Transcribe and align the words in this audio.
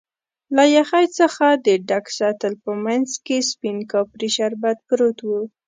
له 0.55 0.63
یخی 0.77 1.05
څخه 1.19 1.45
د 1.65 1.67
ډک 1.89 2.05
سطل 2.17 2.53
په 2.63 2.71
مینځ 2.83 3.09
کې 3.25 3.37
سپین 3.51 3.77
کاپري 3.91 4.29
شربت 4.37 4.77
پروت 4.87 5.17
و. 5.23 5.29